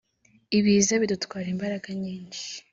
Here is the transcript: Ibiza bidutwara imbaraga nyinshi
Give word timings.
Ibiza 0.57 0.93
bidutwara 1.01 1.47
imbaraga 1.53 1.87
nyinshi 2.01 2.47